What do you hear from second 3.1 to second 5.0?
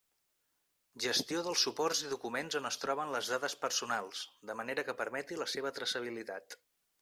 les dades personals de manera que